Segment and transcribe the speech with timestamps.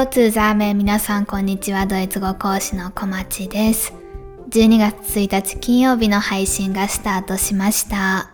[0.00, 1.84] Hello to ザーメン皆さんこんにちは。
[1.84, 3.92] ドイツ語講師の小町です。
[4.48, 8.30] 12月1日金曜日の配信がスタートしました。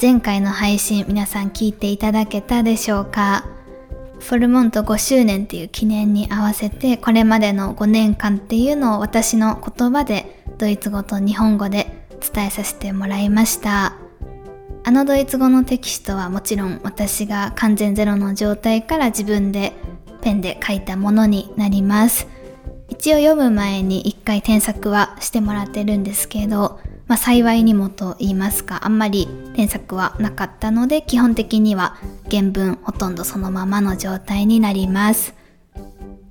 [0.00, 3.44] 前回の配信皆さん聞いていただけたでしょうか？
[4.20, 13.94] フォルモント5周年っていう記念に合わせてこれまでの5年間っていうのを私の言葉でドイツ語と日本語で伝えさせてもらいました。
[14.84, 19.72] あのドイツ語のテキストはもちろん私が完全ゼロの状態から自分で
[20.26, 22.26] ペンで書いたものになります。
[22.88, 31.96] 一応読む前に一回添削はしてもらってるんですけど、まあ、幸いにもと言いますかあんまり添削はなかったので基本的には
[32.28, 35.32] 原文ほとんどそのままの状態になります。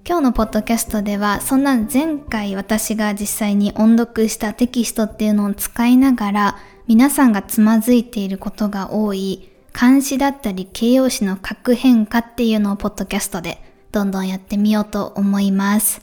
[0.06, 13.65] 今日のポッドキャストではそんな前回私が実際に音読したテキストっていうのを使いながら皆さんがつまずいていることが多い漢詩だったり形容詞の核変化っていうのをポッドキャストで
[13.96, 16.02] どんどんやってみようと思います。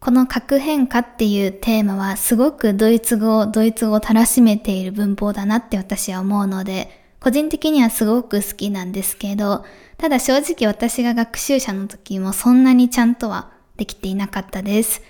[0.00, 9.64] この核変化っていうテーマはすごくドイツ語をドイツ語をたらしめている文法だなって私は思うので、個人的にはすごく好きなんですけど、
[9.96, 15.00] ただ正直私が学習者の時もそんなにちゃんとはできていなかったです。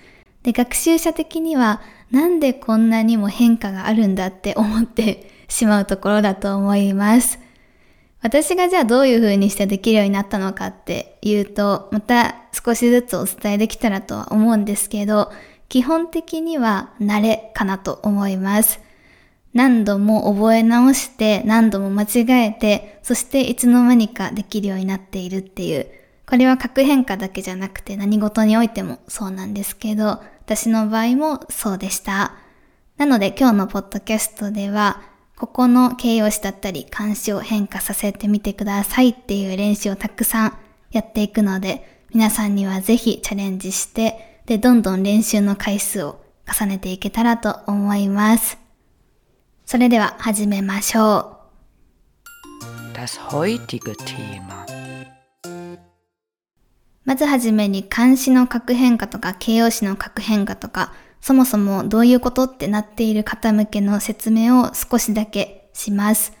[0.43, 7.39] で、学習者的にはなんでこんなにも変化があるんだって思ってしまうところだと思います。
[8.21, 15.31] 私がじゃあどういう風にしてできるようになったのかっていうと、また少しずつお伝えできたらとは思うんですけど、
[15.69, 18.81] 基本的には慣れかなと思います。
[19.53, 25.87] 何度も覚え直して、何度も間違えて、そしていつの間にかできるようになっているっていう、
[26.27, 32.33] これは核変化だけじゃなくて何事においてもそうなんですけど、私の場合もそうでした。
[32.97, 35.01] なので今日のポッドキャストでは、
[35.39, 40.57] ここの形容詞だったり漢詞を変化させてみてくださいっていう練習をたくさん
[40.91, 48.57] やっていくので、皆さんにはぜひチャレンジして、で、どんどん練習の回数を重ねていけたらと思います。
[49.65, 51.37] それでは始めましょう。
[52.93, 54.65] Das heutige Thema
[57.05, 66.33] まずはじめに漢詞の核変化とか形容詞の核変化とかそもそもどういうことってなっている方向けの説明を少しだけします。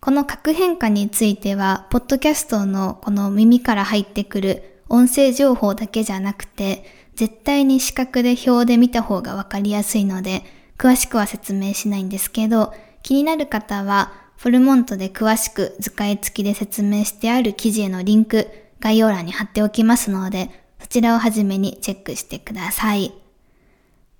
[0.00, 6.84] この核変化については、ポッドキャストのこの耳から入ってくる音声情報だけじゃなくて、
[7.14, 10.44] 絶対に視覚で表で見た方がわかりやすいので、
[10.78, 23.27] 詳しくは説明しないんですけど、気になる方は、フォルモントで詳しく図解付きで説明してある記事へのリンク、概要欄に貼っておきますので、そちらをはじめにチェックしてください。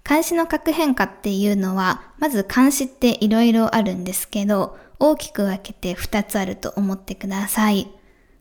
[0.09, 7.91] 漢詞の核変化っていうのは、まず漢詞って色々あるんですけど、大きく分けて2つあると思ってください。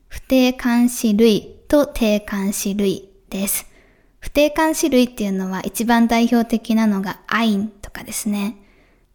[0.07, 3.67] 不定漢詞類と定漢詞類です。
[4.21, 8.55] 不定漢詞類っていうのは一番代表的なのがアインとかですね。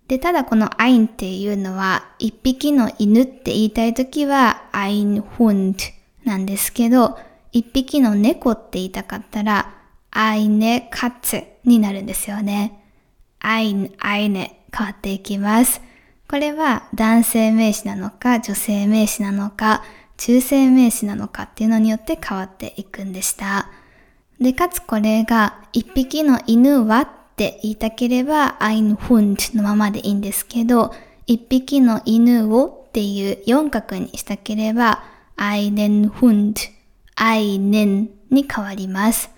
[0.08, 5.78] で、ただこのアインっていうのは、一匹の犬って言いたいときは、アインフンド
[6.24, 7.19] なんですけど、
[7.50, 9.81] 一匹の猫って言いたかったら、
[10.12, 12.80] アイネカツになるんですよね。
[13.40, 15.80] アイン、アイネ変わっていきます。
[16.28, 19.82] これは男性名詞なのか女性名詞なのか
[20.16, 23.68] 中性名詞なのかっていうのによって変わっていくんでした。
[24.40, 30.94] で、かつこれが一匹の犬はって言いたければアインフンチのままでいいんですけど、
[31.26, 35.02] 一匹の犬をっていう四角にしたければ
[35.36, 36.70] アイネンフンチ、
[37.16, 39.31] アイネンに変わります。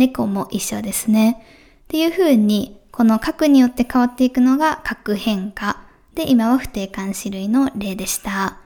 [0.00, 1.44] 猫も一緒ですね。
[1.84, 5.82] っていう風に、この核によって変わっていくのが核変化。
[6.14, 8.58] で、今は不定冠詞類の例でした。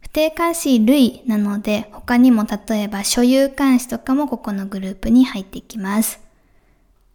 [0.00, 6.20] 不定冠詞類なので、他にも例えば所有冠詞とかもここのグループに入っていきます。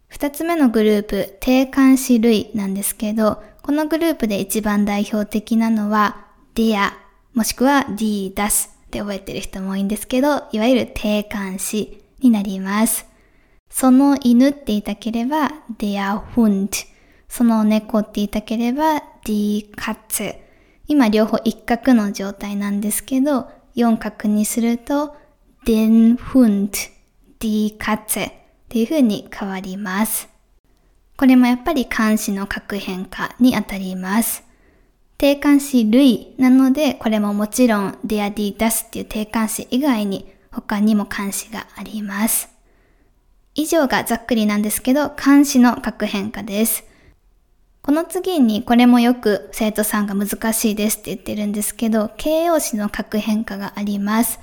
[0.08, 6.24] 二つ目のグループ、定冠詞類なんですけど、このグループで一番代表的なのは、
[6.54, 6.96] ディア、
[7.34, 13.15] もしくは d ダスって覚えてる人も多いんですけど、いわゆる定冠詞になります。
[13.68, 16.70] その犬って言いたければ der Hund。
[17.28, 20.36] その猫って言いたければ die Katze。
[20.86, 25.16] 今両方一格の状態なんですけど、四格にすると
[25.66, 26.70] den Hund、
[27.40, 28.32] die Katze っ
[28.68, 30.28] ていう風に変わります。
[31.16, 34.44] これもやっぱり冠詞の格変化にあたります。
[35.18, 42.55] 定冠詞類なので、これももちろん der, die, das っていう定冠詞以外に他にも漢詞があります。
[43.56, 46.84] 以上がざっくりなんですけど、漢詞の核変化です。
[47.80, 54.40] この次にこれもよく生徒さんが難しいですって言ってるんですけど、形容詞の核変化があります。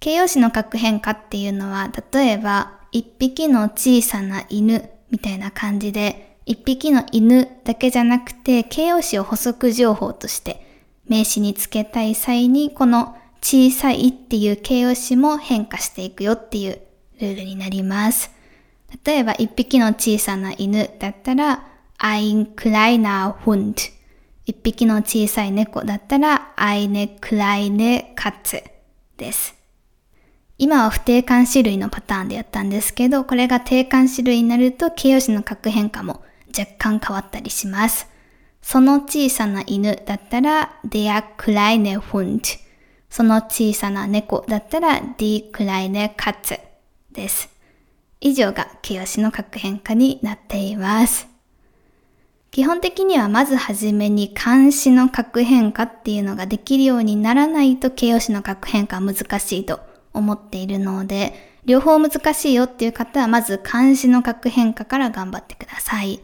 [0.00, 10.66] 形容詞の核変化っていうのは、例えば、一匹の小さな犬みたいな感じで、一匹の犬だけじゃなくて、形容詞を補足情報として
[11.08, 16.80] 名詞につけたい際に、この小さいっていう形容詞も変化していくよっていう
[17.20, 18.30] ルールになります。
[19.04, 21.64] 例えば、一匹の小さな犬だったら、
[21.98, 23.74] ein kleiner Hund。
[24.46, 28.64] 一匹の小さい猫だったら、eine kleine Katze
[29.16, 29.54] です。
[30.58, 36.22] 今は不定冠詞類のパターンでやったんですけど、これが定冠詞類になると形容詞の核変化も
[36.56, 38.08] 若干変わったりします。
[38.60, 42.58] その小さな犬だったら der kleine Hund。
[43.08, 46.69] その小さな猫だったら die kleine Katze
[47.12, 47.50] です。
[48.20, 51.28] 以上が形容詞の核変化になっています。
[52.50, 59.80] 基本的にはまずはじめに漢詞の核変化っていうのができるようにならないと形容詞の核変化は難しいと
[60.12, 61.32] 思っているので、
[61.64, 66.20] 両方難しいよっていう方はまず漢詞の核変化から頑張ってください。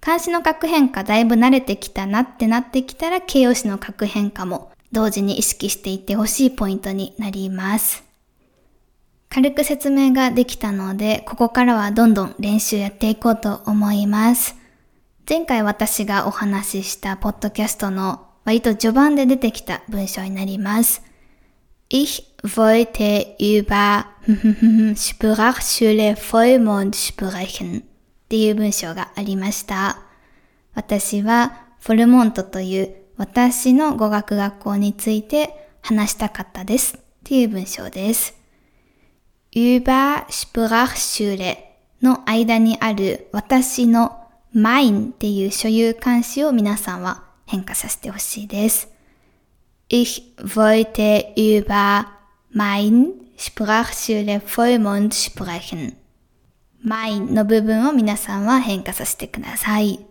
[0.00, 8.07] 漢詞の核変化だいぶ慣れてきたなってなってきたら形容詞の核変化も同時に意識していってほしいポイントになります。
[9.30, 14.56] 軽く説明ができたので、ここからはどんどん練習やっていこうと思います。
[15.28, 21.02] 前回私がお話ししたポッドキャストの割と序盤で出てきた文章になります。
[21.90, 24.06] Ich wollte über
[24.96, 27.84] Sprachschule Vollmond sprechen っ
[28.30, 30.00] ていう文章がありました。
[30.74, 38.37] 私はフォルモントという私の語学学校について話したかったですっていう文章です。
[39.54, 41.56] Über Sprachschule
[42.02, 48.88] の間にある私の mein っていう所有関詞を皆さんは変化させてほしいです。
[49.88, 52.06] Ich wollte über
[52.54, 55.96] mein Sprachschule Vollmond sprechen.
[56.84, 60.04] mein の部分を皆さんは変化させてください。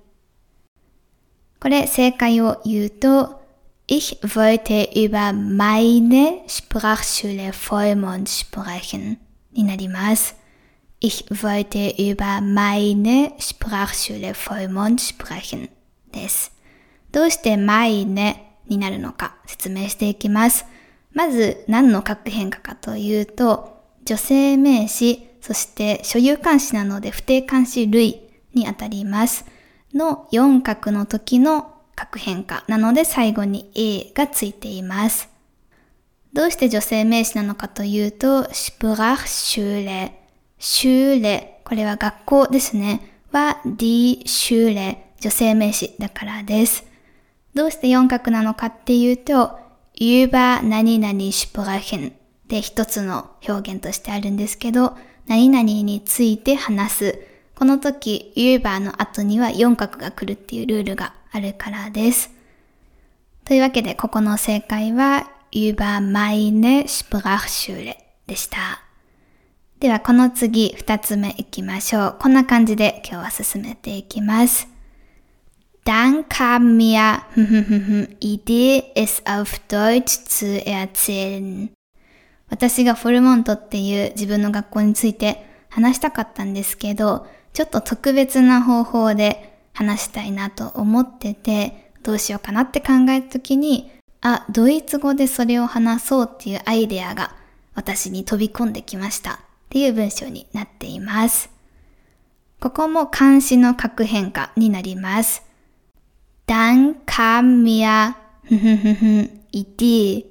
[1.59, 3.45] これ正解を言うと、
[3.87, 9.26] Ich wollte über meine Sprachschule Vollmond sprechen
[9.57, 10.35] になります。
[11.01, 15.69] Ich wollte über meine Sprachschule Vollmond sprechen
[16.11, 16.51] です。
[17.11, 18.35] どうして meine
[18.67, 20.65] になるのか説明していきます。
[21.13, 28.21] まず何の核変化かというと、女性名詞、そして所有関詞なので不定冠詞類
[28.53, 29.45] にあたります。
[29.93, 35.36] の4角の時の核変化なので最後に A がついています。
[36.33, 40.11] どうして女性名詞なのかというと、Sprachschule、
[40.59, 43.01] Schule、これは学校ですね。
[43.31, 46.85] は die Schule、女性名詞だからです。
[47.53, 49.59] どうして四角なのかっていうと、
[49.99, 52.13] über 何々 sprechen
[52.47, 54.95] で一つの表現としてあるんですけど、
[55.27, 57.19] 何々について話す。
[57.55, 62.29] この時、über の後には四角が来るっていうルールがあるからです。
[63.43, 67.95] というわけで、ここの正解は、über meine Sprachschule
[68.27, 68.83] でした。
[69.79, 72.15] では、この次、二つ目いきましょう。
[72.19, 74.67] こんな感じで今日は進めていきます。
[75.83, 77.21] Dann kam mir
[78.19, 81.69] Idee, es auf Deutsch zu erzählen.
[82.49, 97.35] 私がフォルモントっていう自分の学校について話したかったんですけど、ちょっと特別な方法で話したいなと思ってて、どうしようかなって考えた時に、あ、ドイツ語でそれを話そうっていうアイデアが
[97.75, 99.37] 私に飛び込んできましたっ
[99.69, 101.49] ていう文章になっています。
[102.59, 105.43] ここも漢詞の核変化になります。
[106.47, 108.15] Dann kam mir
[109.51, 110.25] Idee,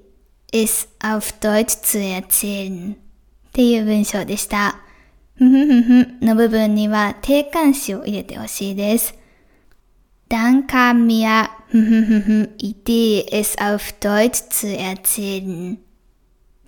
[0.53, 2.97] es auf Deutsch zu erzählen っ
[3.53, 4.79] ていう文章でした。
[5.39, 9.15] の部分には定冠詞を入れてほしいです。
[10.29, 11.49] Dann kam mir
[12.59, 15.79] Idee, es auf Deutsch zu erzählen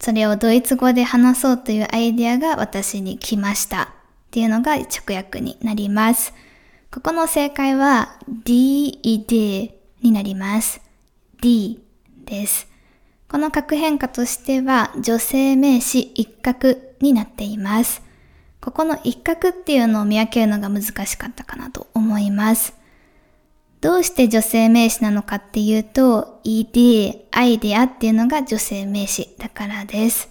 [0.01, 3.87] それをドイツ語で話そうというアイディアが私に来ましたっ
[4.31, 6.33] ていうのが直訳になります。
[6.93, 9.73] ここの正解は D イデー
[10.03, 10.81] になります。
[11.41, 11.83] D
[12.25, 12.69] です。
[13.29, 18.01] この核変化としては女性名詞一角になっています。
[18.61, 22.78] ここの一角っていうのを見分けるのが難しかったかなと思います。
[23.81, 30.31] どうして女性名詞なのかっていうと、ed、アイデアっていうのが女性名詞だからです。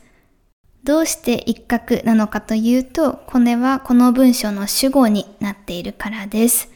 [0.84, 6.70] どうして一角なのかというと、これはこの文章の主語になっているからです。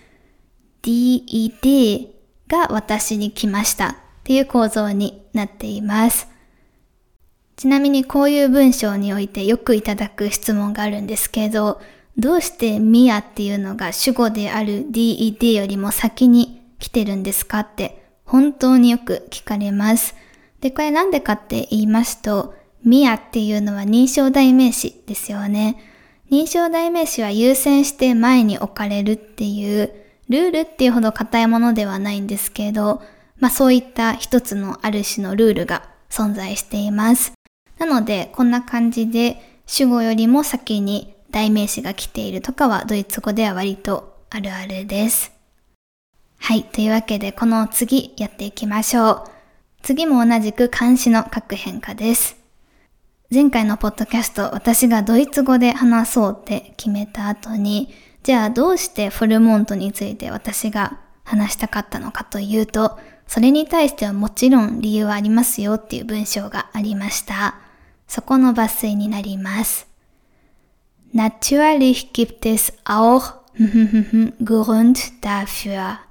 [0.81, 2.07] ded
[2.47, 6.27] が私に来ましたっていう構造になっています。
[7.57, 11.81] ちなみにこういう文章においてよくいただく質問があるんですけど、
[12.17, 20.15] どうしてミアっていうのが主語である DED よりも先に来てるんですかって本当によく聞かれます。
[20.59, 25.77] で、これなんでかって言いますと、ミアっていうのは認証代名詞ですよね。
[26.31, 29.93] 認証代名詞は優先して前に置かれるっていう
[30.29, 33.01] ルールっていうほど硬いものではないんですけど、
[33.39, 37.33] まあそういった一つのある種のルールが存在しています。
[37.77, 45.40] なので、こんな感じで主語よりも先に代名詞が来ているとかはドイツ語では割とあるあるです。
[46.43, 46.63] はい。
[46.63, 49.23] というわけで、この次やっていきましょう。
[49.83, 52.35] 次も同じく漢詞の各変化です。
[53.31, 57.93] 前回のポッドキャスト、私がドイツ語で話そうって決めた後に、
[58.23, 67.59] じゃあどうしてフォルモントについて私が話したかったのかというと、それに対してはもちろん理由はありますよっていう文章がありました。
[68.07, 69.87] そこの抜粋になります。
[71.13, 73.35] Natürlich gibt es auch
[74.41, 76.10] Grund dafür.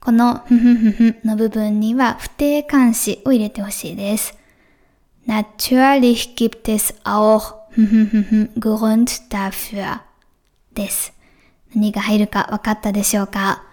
[0.00, 4.36] このふふふふの部分には不定冠詞を入れてほしいです。
[5.26, 7.54] Natürlich gibt es auch
[8.58, 10.00] Grund dafür
[10.72, 11.12] です。
[11.74, 13.64] 何が入るか分かったでしょうか？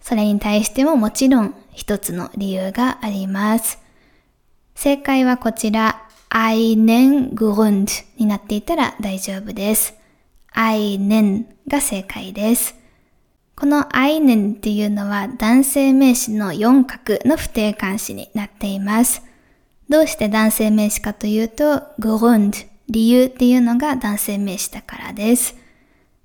[0.00, 3.78] それに対してももちろん一つの理由があります。
[4.74, 7.86] 正解はこちら einen Grund
[8.16, 9.94] になっていたら大丈夫です。
[10.54, 12.79] einen が正解です。
[13.60, 19.22] この einen っていうのは男性名詞の4角の不定冠詞になっています。
[19.90, 22.54] どうして男性名詞かというと、Grund
[22.88, 25.54] 理由っていうのが男性名詞だからです。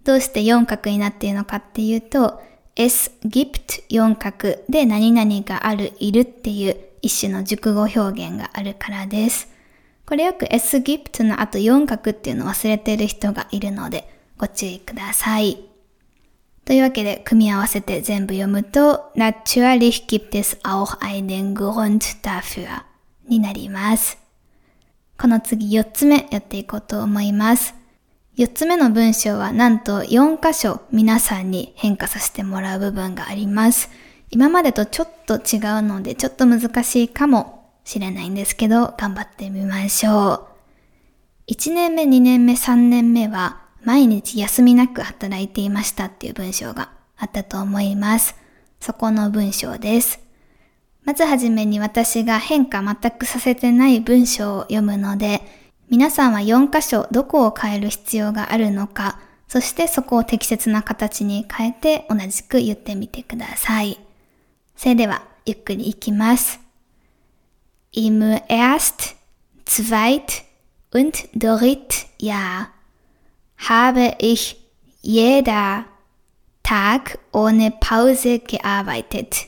[0.05, 2.41] どうして4角になっているのかっていうと、
[2.77, 9.49] es gibt 4角で何々がある、いるっていう一種の熟語表現があるからです。
[10.05, 15.74] これよく S ギプトの後4角っていうのを忘れている人がいるのでご注意ください。
[16.65, 22.83] というわけで組み合わせて全部読むと Natürlich gibt es auch einen Grund dafür
[23.29, 24.17] になります。
[25.17, 27.75] この次4つ目やっていこうと思います。
[28.37, 33.89] 4つ目の文章はなんと4箇所皆さんに変化させてもらう部分があります。
[34.31, 40.47] 今までとちょっと違うのでちょっと難しいかもしれないんですけど、頑張ってみましょ
[41.47, 41.51] う。
[41.51, 48.35] 1年目、2年目、3年目は毎日休みなく働いていましたっていう文章があったと思います。
[48.79, 50.19] そこの文章です。
[51.03, 55.41] まずはじめに私が変化全くさせてない文章を読むので、
[55.87, 63.99] 皆さんは4箇所どこを変える必要があるのか、そしてそこを適切な形に変えて同じく言ってみてください。
[64.75, 66.59] それでは、ゆっくりいきます。
[67.93, 69.15] Im Erst-,
[69.65, 70.43] Zweit-
[70.91, 72.74] und Drittjahr
[73.57, 74.57] habe ich
[75.01, 75.85] jeder
[76.63, 79.47] Tag ohne Pause gearbeitet.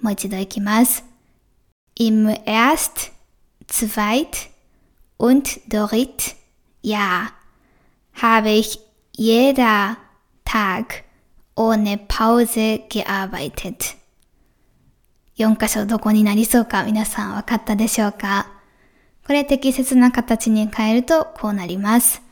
[0.00, 1.04] もう一度いきます。
[1.94, 3.12] Im Erst-,
[3.66, 4.50] Zweit-
[5.16, 7.32] und Drittjahr
[8.12, 8.80] habe ich
[9.12, 9.96] jeder
[10.44, 11.04] Tag
[11.54, 13.96] ohne Pause gearbeitet.
[15.38, 18.50] 4箇所どこになりそうか皆さん分かったでしょうか
[19.26, 22.25] これ適切な形に変えるとこうなります。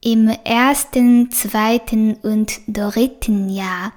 [0.00, 3.92] Im ersten, zweiten und dritten Jahr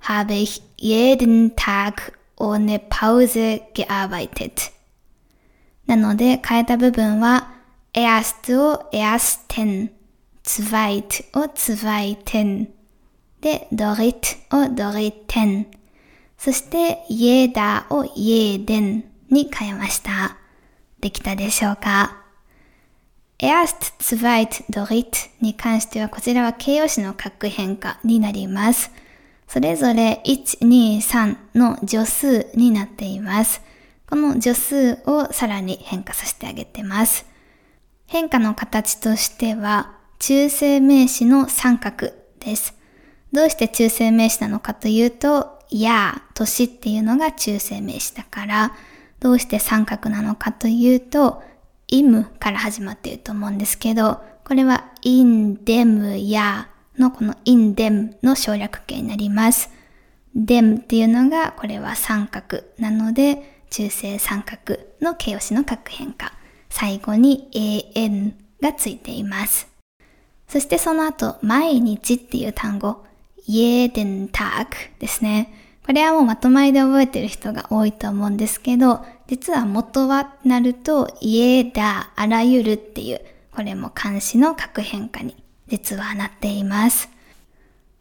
[0.00, 4.72] habe ich jeden Tag ohne Pause gearbeitet.
[5.86, 7.52] なので変えた部分は
[7.92, 9.90] erst を ersten,
[10.42, 12.68] zweit を zweiten,
[13.42, 15.66] で drit を dritten,
[16.38, 20.38] そして jeder を jeden に変えました。
[21.00, 22.21] できたでしょうか
[23.42, 28.90] erst, zweit, dritt に関してはこちらは形容詞の格変化になります。
[29.48, 33.60] それぞれ1、2、3の助数になっています。
[34.08, 37.26] この助数をさらに変化させてあげてます。
[38.06, 42.74] 変化の形としては中性名詞の三角です。
[43.32, 48.72] どうして中性名詞なのかというと、や、年っていうのが中性名詞だから、
[49.20, 51.42] どうして三角なのかというと、
[51.92, 56.68] イムから始まっていると思うんですけど、これはインデムや
[56.98, 59.70] のこのインデムの省略形になります。
[60.34, 66.32] デムっていうのがこれは三角なので中性三角の形容詞の角変化。
[66.70, 67.50] 最後に
[67.94, 69.68] an がついています。
[70.48, 73.04] そしてその後、毎日っていう単語、
[73.46, 74.66] jeden Tag
[74.98, 75.52] ですね。
[75.84, 85.34] これはもうまとまりで覚えてる人が多いと思うんですけど、実は元はなると、家だ、あらゆるっていう、これも漢詞の核変化に
[85.68, 87.08] 実はなっています。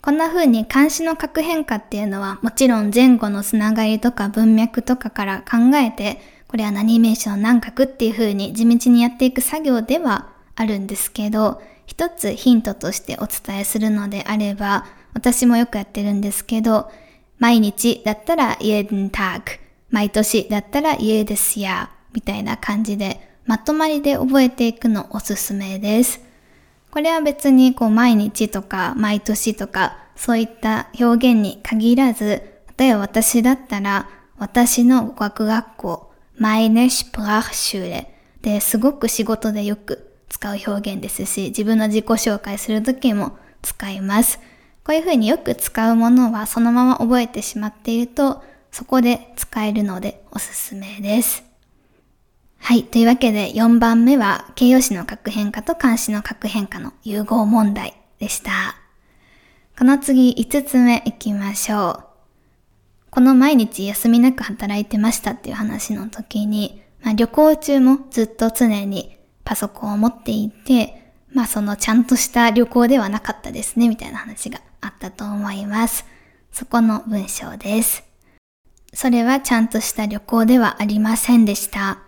[0.01, 6.19] こんな風に漢詞の核変化っていうのはもちろん前後のつながりとか文脈とかから考えて
[6.50, 16.91] これは何名詞の何角っていう風に地道にやっていく作業ではあるんですけど一つヒントとしてお伝えするのであれば私もよくやってるんですけど
[17.38, 19.60] 毎日だったら jeden Tag
[19.91, 26.21] 毎年だったら jedes Jahr みたいな感じでまとまりで覚えていくのおすすめです。
[26.89, 32.41] これは別にこう毎日とか毎年とかそういった表現に限らず、
[32.77, 38.07] 例えば私だったら私の語学学校、meine Sprachschule
[38.41, 44.39] ですごく仕事でよく使う表現ですし、自分の自己紹介するときも使います。
[44.83, 51.43] こういうふうによく使うものはそのまま覚えてしまっていると、そこで使えるのでおすすめです。
[52.57, 52.83] はい。
[52.83, 58.77] というわけで4番目は形容詞の核変化と漢詞の核変化の融合問題でした。
[59.77, 62.03] この次5つ目いきましょう。
[63.09, 76.05] この毎日休みなく働いてましたっていう話の時に、まあ、旅行中もずっと常にパソコンを持っていて、まあそのちゃんとした旅行ではなかったですねみたいな話があったと思います。
[76.51, 78.10] そこの文章です。
[78.93, 82.00] それはちゃんとした旅行ではありませんでした。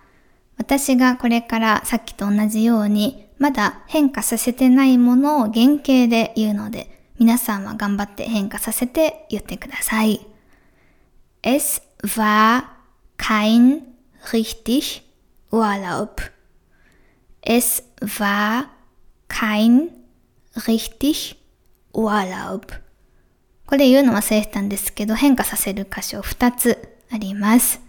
[0.58, 10.26] 私がこれからさっきと同じようにまだ変化させてないものを原型で言うので皆さんは頑張って変化させて言ってください。
[11.42, 12.64] Es war
[13.18, 13.84] kein
[14.32, 15.04] richtig
[15.52, 16.32] Urlaub.
[17.42, 18.70] Es war
[19.28, 19.90] kein
[20.56, 21.36] richtig
[21.94, 22.83] Urlaub.
[23.74, 27.82] これ言うの忘れてたんですけど変化させる箇所2つあります。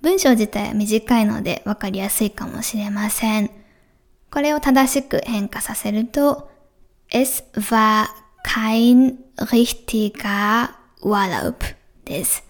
[0.00, 3.50] 文章自体は短いので分かりやすいかもしれません。
[4.30, 6.50] これを正しく変化させると、
[7.10, 8.06] Es war
[8.46, 10.70] kein richtiger
[11.02, 11.56] Urlaub
[12.06, 12.42] です。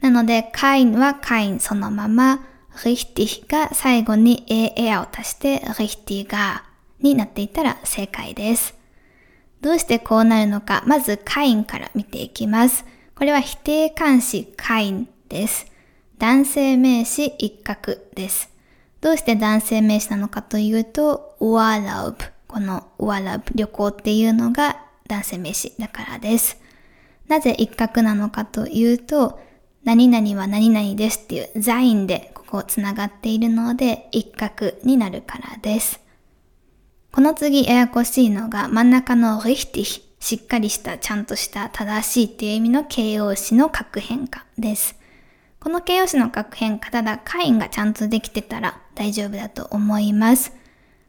[0.00, 2.44] なので、kein は kein そのまま、
[2.74, 6.62] richtig が最後に er を足して richtiger
[6.98, 8.79] になっていたら正解です。
[9.60, 12.84] どうしてこうなるのか、まず kein から見ていきます。
[13.14, 15.66] これは否定漢詞 kein です。
[16.18, 18.50] 男性名詞一角です。
[19.00, 22.16] どうして男性名詞なのかというと、ウアラブ。
[22.46, 26.58] このウアラブ、旅行っていうのが男性名詞だからです。
[27.28, 29.40] なぜ一角なのかというと、
[29.84, 36.00] 何々は何々ですっていうザインでここつながっているので一角になるからです。
[37.12, 44.94] この次ややこしいのが真ん中の richtig しっかりしたちゃんとした正しいっていう意味の形容詞の核変化です。
[45.58, 50.52] この形容詞の核変化、ただ、カインがちゃんとできてたら大丈夫だと思います。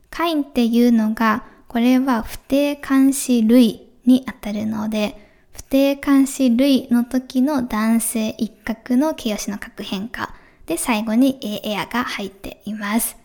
[0.10, 10.34] カインっていうのが、これは不定冠詞類にあたるので、不定冠詞類の時の男性一角の形容詞の核変化
[10.66, 13.21] で最後にエアが入っています。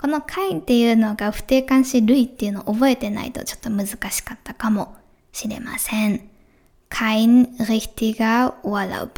[0.00, 4.96] このカインっていうのが不定冠詞類っていうのを覚えてないとちょっと難しかったかも
[5.32, 6.28] しれません。
[6.88, 9.10] kein richtiger Urlaub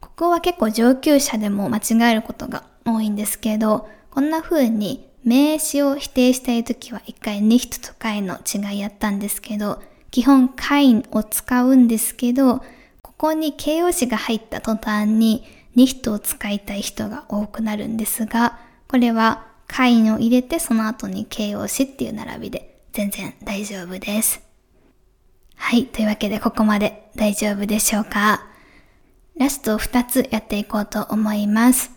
[0.00, 12.62] ここは結構上級者でも間違えることが多いんですけど、こんな風に名詞を否定したいときは一回 nicht と kein の違いやったんですけど、基本 kein を使うんですけど、
[13.02, 24.40] ここに形容詞が入った途端に nicht を使いたい人が多くなるんですが、これは kein を入れてその後に形容詞っていう並びで全然大丈夫です。
[25.56, 25.86] はい。
[25.86, 28.46] というわけでここまで大丈夫でしょうか
[29.36, 31.90] ラスト2つやっていこうと思います。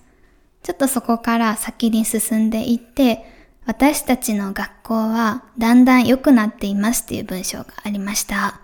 [0.63, 3.25] ちょっとそこから先に進んでいって、
[3.65, 8.61] 私たちの学校はだんだん良くなっていますっていう文章がありました。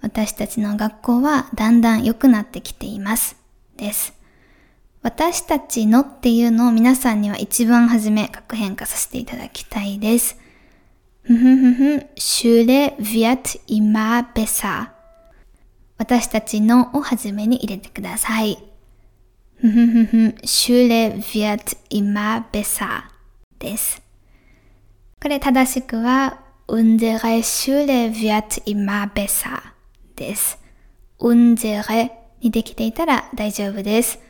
[0.00, 3.36] 私たちの学校はだんだん良くなってきています。
[3.76, 4.14] です。
[5.04, 10.38] 私たちのっていうのを皆さんには一番初め核変化させていただきたいです。
[11.20, 14.88] ふふふふ、Schule wird immer besser.
[15.98, 18.56] 私たちのをはじめに入れてください。
[19.56, 23.02] ふふふふ、Schule wird immer besser
[23.58, 24.00] です。
[25.20, 29.60] これ正しくは、unsere Schule wird immer besser
[30.16, 30.58] です。
[31.20, 34.23] unsere にできていたら大丈夫です。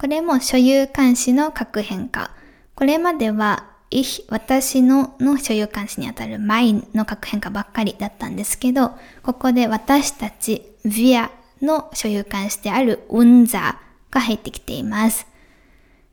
[0.00, 2.30] これも所有漢詞の核変化。
[2.76, 11.30] これまでは ich 私のの所有関詞にあたる mine の核変化ばっかりだったんですけど、ここで私たち wir
[11.60, 13.74] の所有関詞である unser
[14.10, 15.26] が入ってきています。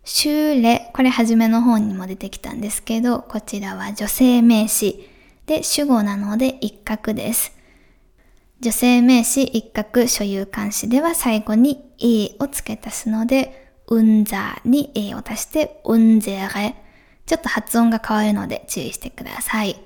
[0.04, 5.10] 修例、これ初めの方にも出てきたんですけど、こちらは女性名詞
[5.46, 7.52] で主語なので一角です。
[8.62, 16.76] 女性名詞一角所有監視では最後に a を付け足すので、うんざに a を足して、うんぜれ。
[17.26, 19.80] ちょっと発音が変わるので注意してください。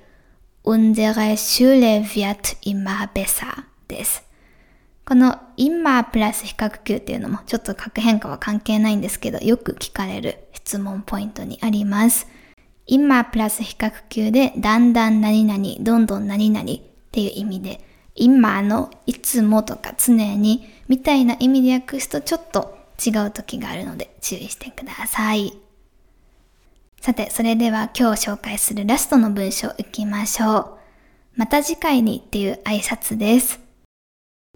[0.65, 4.23] unsere Schule wird immer besser です。
[5.05, 12.27] この immer プラス比較級っていうのもちょっと核変化は関係ないんですけど、よく聞かれる質問ポイントにあります。
[12.85, 16.65] 今プラス比較級でだんだん何々、どんどん何々っ
[17.11, 17.81] ていう意味で、
[18.15, 25.53] 今のいつもとか常にみたいな意味で訳すとちょっと違う時があるので注意してください。
[27.01, 30.77] さて、それでは今日紹介するラストの文章いきましょう。
[31.35, 33.59] また次回にっていう挨拶です。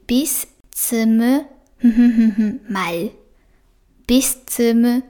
[0.08, 1.48] bis zum
[2.70, 3.12] mal
[4.08, 5.04] bis zum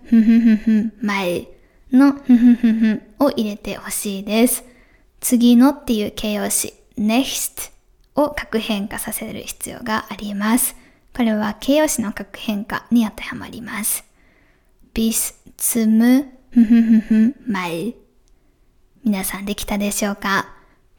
[1.01, 1.47] mal
[1.91, 2.15] の
[3.19, 4.63] を入れてほしいです。
[5.19, 7.71] 次のっていう形容詞 next
[8.15, 10.75] を核変化させる必要があります。
[11.15, 14.03] これは形容詞の核変化に当てはまります。
[14.93, 16.25] bis zum
[17.47, 17.93] mal
[19.03, 20.47] 皆さんできたでしょうか？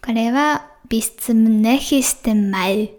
[0.04, 2.90] これは bis zum nächsten mal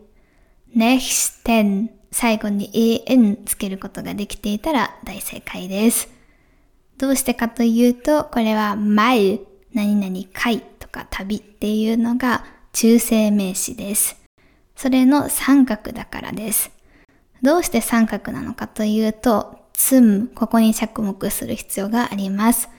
[0.76, 6.10] nächsten 最後に an つけることができていたら大正解です。
[6.98, 9.40] どうしてかというと、これは mal
[9.74, 14.18] 何々会とか旅っていうのが中性名詞です。
[14.76, 16.72] それの三角だからです。
[17.42, 22.70] どうして三角なのかというと、つむ、ここに着目する必要があります。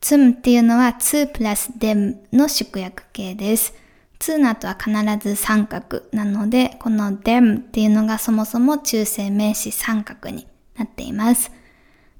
[0.00, 3.74] つむっていうのは2プラス dem の縮約形です。
[4.18, 4.90] 2の後は必
[5.28, 11.50] ず三角なので、この dem っていうのがそもそも中性名詞三角になっています。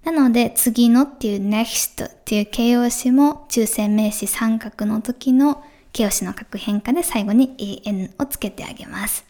[0.05, 9.25] なので、次のっていう next っていう形容詞も中性名詞三角の時の形容詞の核変化で最後に en をつけてあげます。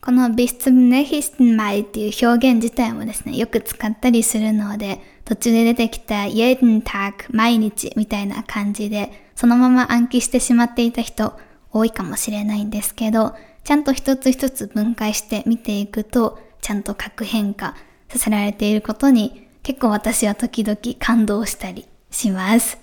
[0.00, 11.38] この bis zum nächsten Mal っていう表現自体もですね、よく使ったりするので、途中で出てきた jeden Tag 毎日みたいな感じで、そのまま暗記してしまっていた人
[11.70, 17.76] 多いかもしれないんですけど、ちゃんと一つ一つ分解して見ていくと、ちゃんと核変化
[18.08, 22.78] させられていることに結構私は時々感動したりします。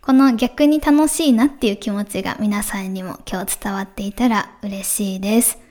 [0.00, 5.69] この逆に楽しいなっていう気持ちが皆さんにも今日伝わっていたら嬉しいです。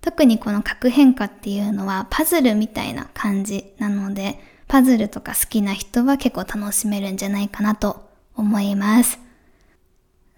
[0.00, 9.18] 特にこの核変化っていうのはパズルみたいな感じなので、パズルとか好きな人は結構楽しめるんじゃないかなと思います。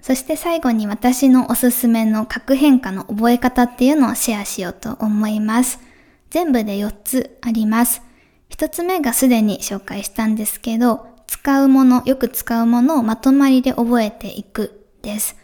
[0.01, 5.79] そして最後に私のおすすめの核変化の覚え方っていうのをシェアしようと思います。
[6.31, 8.03] 全部で4つあります。
[8.51, 15.37] 1つ目がすでに紹介したんですけど、使うもの、よく使うものをまとまりで覚えていくです。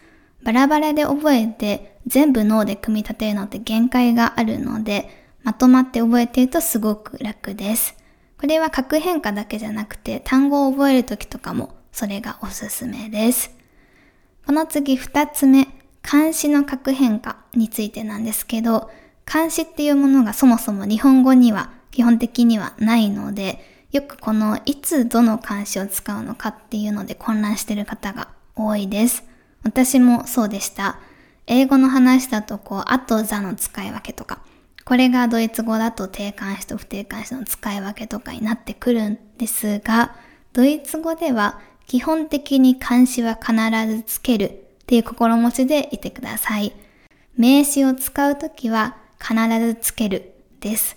[0.43, 5.09] バラバラで覚えて全部脳で組み立てるのって限界があるので、
[5.43, 7.95] まとまって覚えているとすごく楽です。
[8.39, 13.51] これは核変化だけじゃなくて単語を覚えるときとかもそれがおすすめです。
[14.45, 15.67] この次二つ目、
[16.01, 18.89] 漢詞の核変化についてなんですけど、
[19.25, 23.59] 漢詞っていうものがそもそも日本語には基本的にはないので、
[23.91, 29.23] よくこのいつどの漢詞を使うのかっていうので混乱してる方が多いです。
[29.63, 30.99] 私もそうでした。
[31.47, 34.39] 英語の話だとこう、あと座の使い分けとか、
[34.85, 40.15] これがドイツ語だと定冠詞と不定冠詞の使い分けとかになってくるんですが、
[40.53, 43.53] ドイツ語では基本的に漢詞は必
[43.87, 44.51] ずつけるっ
[44.85, 46.73] ていう心持ちでいてください。
[47.37, 50.96] 名詞を使うときは必ずつけるです。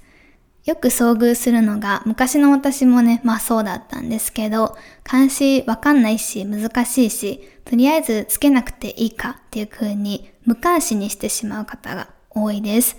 [0.70, 12.96] よく遭遇するのが、昔の私もね、まあそうだったんですけど、漢詞わかんないし、難しいし、とりあえずつけなくていいかっていう風に無関詞にしてしまう方が多いです。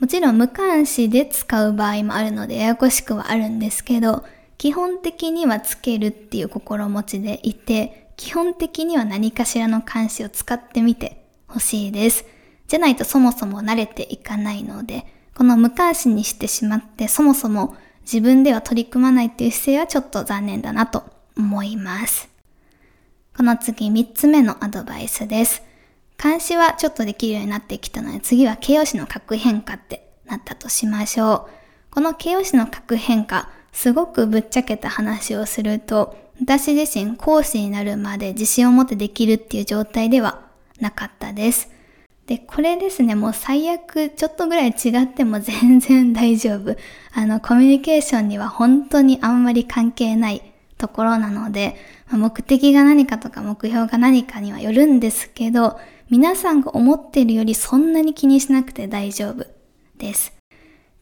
[0.00, 4.24] もちろん無関詞で使う場合もあるのでややこしくはあるんですけど、
[4.58, 12.24] 基本的にはつけるっていう心持ちでいて、基本的には何かしらの漢詞を使ってみてほしいです。
[12.66, 21.04] じゃないとそもそも慣れていかないので、この無関心にしてしまってそもそも自分では取り組まないっていう姿勢はちょっと残念だなと
[21.36, 22.28] 思います。
[23.36, 25.62] この次3つ目のアドバイスです。
[26.16, 31.94] 監視はちょっとできるようになってきたので次は形容詞の核変化ってなったとしましょう。
[31.94, 40.40] この形容詞の核変化、すごくぶっちゃけた話をすると、私自身講師になるまで自信を持ってできるっていう状態では
[40.80, 41.75] なかったです。
[42.26, 46.76] で、これですね、もう最悪ちょっとぐらい違っても全然大丈夫。
[47.14, 50.42] あの、コミュニケーションには本当にあんまり関係ない
[50.76, 51.76] ところなので、
[52.10, 55.78] 目的が何かとか目標が何かにはよるんですけど、
[56.10, 59.46] 皆さんが思っているよりそんなに気にしなくて大丈夫
[59.98, 60.32] です。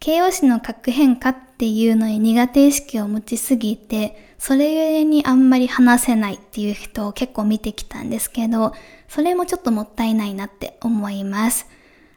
[0.00, 8.74] 形容詞の核変化っていうのに苦手意識を持ちすぎて、それゆえにあんまり話せないっていう人を結構見てきたんですけど、
[9.14, 11.68] それもちょっともったいないなって思います。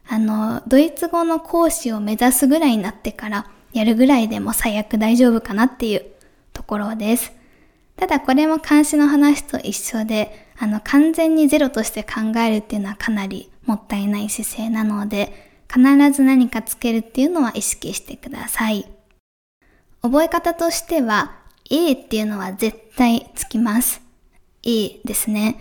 [0.09, 6.05] あの、ドイツ語の講師を目指すぐらいになってからやるぐらいでも最悪大丈夫かなっていう
[6.53, 7.33] ところです。
[7.97, 18.87] ただこれも監視の話と一緒で、あの、完全にゼロとして考えるっていうのはかなりもったいない姿勢なので、必ず何かつけるっていうのは意識してください。
[20.01, 21.35] 覚え方としては、
[21.69, 24.01] A っていうのは絶対つきます。
[24.63, 25.59] A ですね。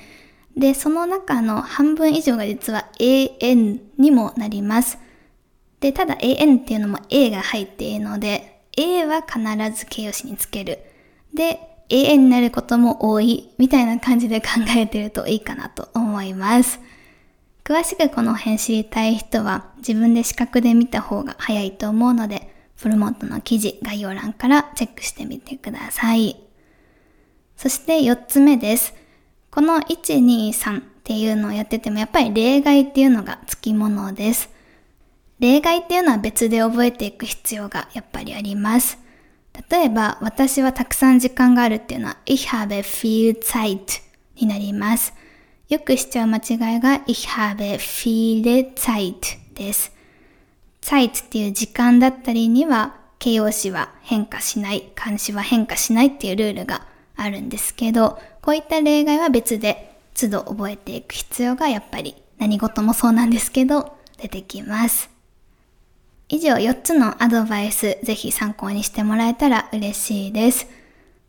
[0.57, 4.99] で、その中の半分以上が実は AN にもなります。
[5.81, 9.41] で、ただ AN っていうのも A が入っているので、A は必
[9.79, 10.79] ず形容詞につける。
[11.35, 16.81] で、AN になることも多いみたいな感じで考えてるといいかなと思います。
[17.63, 26.37] 詳しくこの辺知りたい人は自分で視覚で見た方が早いと思うので、フルモントの記事概要欄からチェックしてみてください。
[27.57, 28.95] そして4つ目です。
[29.57, 34.51] この1、2、3っていうのをやっててもやっぱり例外っていうのがつきものです。
[35.39, 38.99] 例外っていうのは別で覚えていく必要がやっぱりあります。
[39.71, 44.03] 例えば、私はたくさん時間があるっていうのは、ich habe viel Zeit
[44.35, 45.15] になります。
[45.71, 49.91] よくしちゃう間違いが、ich habe viele Zeit です。
[50.83, 65.11] Zeit っていう時間だったりには、形容詞は変化しない、漢詞は変化しないっていうルールがあるんですけど、こういった例外は別で都度覚えていく必要がやっぱり何事もそうなんですけど出てきます。
[66.29, 70.69] 以上4つのアドバイスぜひ参考にしてもらえたら嬉しいです。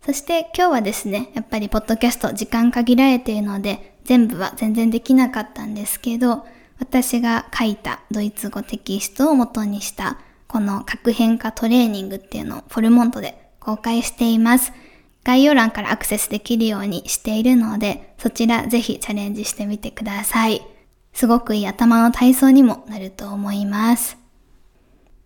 [0.06, 6.46] そして今日はですね、やっぱりポッドキャスト時間限られているので全部は全然できなかったんですけど、
[6.78, 14.72] 私が書いたドイツ語テキストを元にしたこの核変化トレーニングっていうのをフォルモントで公開しています。
[15.28, 20.62] 概要欄からアクセスできるようにしているので、そちらぜひチャレンジしてみてください。
[21.12, 24.18] すごくいい頭の体操にもなると思います。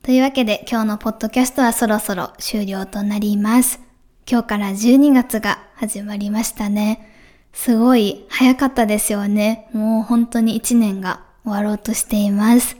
[0.01, 3.79] というわけで今日のポッドキャストはそろそろ終了となります。
[4.27, 7.07] 今日から12月が始まりましたね。
[7.53, 9.69] すごい早かったですよね。
[9.71, 12.75] もう本当に1年が終わろうとしています。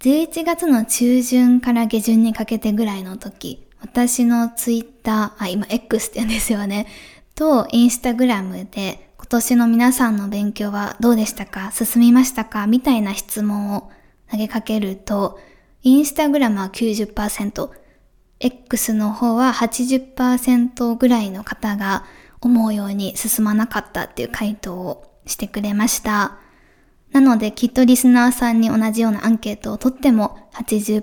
[0.00, 6.86] 11月の中旬から下旬にかけてぐらいの時、私のツイッター、あ、今 X って言うんですよね。
[7.34, 11.72] と、インスタグラムで、今年の皆さんの勉強はどうでしたか？
[11.72, 12.66] 進みましたか？
[12.66, 13.90] みたいな質問を
[14.30, 15.40] 投げかけると、
[15.82, 17.70] インスタグラムは90%、
[18.38, 22.04] X の方は80%ぐらいの方が
[22.40, 26.38] 思うように進まなかったっていう回答をしてくれました。
[27.12, 31.02] なのできっとリスナーさんに同じようなアンケートを取っても80%、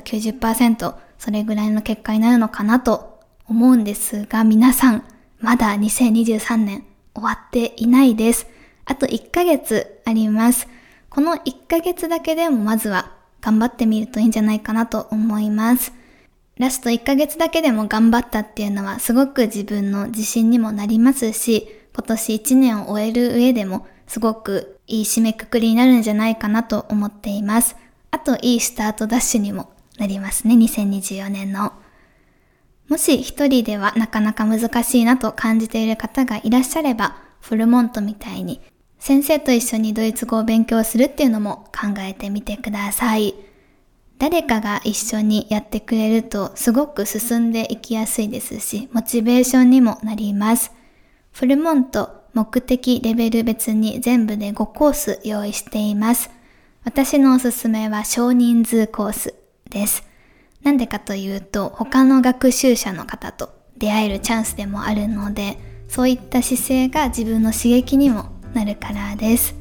[0.00, 5.04] 90%それぐらいの結果になるのかなと思うんですが、皆さん、
[5.38, 8.46] まだ2023年終わっていないです。
[8.86, 10.66] あと1ヶ月あります。
[11.10, 15.92] この1ヶ月だけでもまずは頑張ってみるといいんじゃないかなと思います。
[16.56, 27.76] ラスト1ヶ月だけでも頑張ったっていうのはすごく自分の自信にもなりますし、今年1年を終える上でもすごくいい締めくくりになるんじゃないかなと思っています。
[28.10, 31.72] あといいスタートダッシュにもなりますね、2024年の。
[32.88, 38.60] もし一人ではなかなか難しいなと感じている方がいらっしゃれば、フルモントみたいに
[38.98, 43.34] 先生と一緒にドイツ語を勉強するっていうのも考えてみてください。
[44.18, 50.72] 誰かが一緒にやってくれるとすごく進んでいきやすいですし、モチベーションにもなります。
[51.32, 56.30] フルモント目的レベル別に全部で5コース用意しています。
[56.84, 59.39] 私のおすすめは少人数コース。
[59.70, 60.04] です。
[60.62, 69.54] なんでかというと、他の学習者の方と出会えるチャンスでもあるので、そういった姿勢が自分の刺激にもなるからです。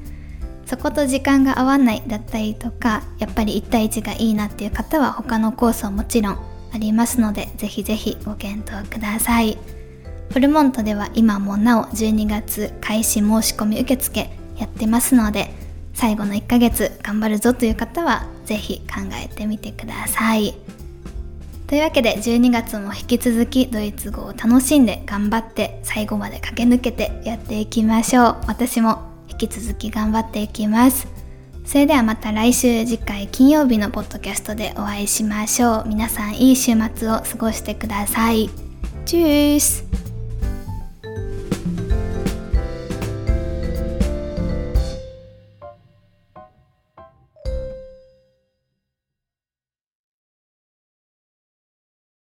[0.66, 6.38] そこと時間が合わないだったりとか、やっぱり1対1がいいなっていう方は他のコースはもちろん
[6.72, 9.58] ありますので、ぜひぜひご検討ください。
[10.32, 15.52] フルモントでは今もなお12月開始申し込み受付やってますので、
[15.96, 20.56] 最後の1ヶ月頑張るぞという方はぜひ考えてみてください。
[21.68, 28.38] というわけで12月も引き続きドイツ語を楽しんで頑張って最後まで駆け抜けてやっていきましょう。
[28.48, 31.08] 私も引き続き頑張っていきます。
[31.64, 35.84] それではまた来週次回金曜日のポッドキャストでお会いしましょう。
[35.88, 38.50] 皆さんいい週末を過ごしてください。
[39.06, 40.09] チュース